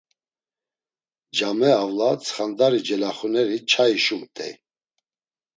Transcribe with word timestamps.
Came 1.37 1.69
avla 1.81 2.09
tsxandari 2.21 2.79
celaxuneri 2.87 3.57
çai 3.69 3.95
şumt̆ey. 4.03 4.53